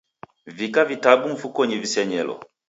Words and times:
Wika 0.59 0.85
vitabu 0.85 1.27
mfukonyi 1.29 1.77
visenyelo 1.77 2.39